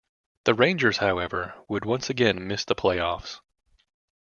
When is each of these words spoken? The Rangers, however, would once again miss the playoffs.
The 0.45 0.55
Rangers, 0.55 0.97
however, 0.97 1.53
would 1.67 1.85
once 1.85 2.09
again 2.09 2.47
miss 2.47 2.65
the 2.65 2.73
playoffs. 2.73 3.39